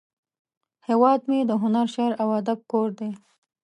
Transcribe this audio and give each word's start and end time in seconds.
هیواد 0.87 1.19
مې 1.29 1.39
د 1.45 1.51
هنر، 1.61 1.87
شعر، 1.93 2.11
او 2.21 2.27
ادب 2.39 2.59
کور 2.71 2.89
دی 2.99 3.11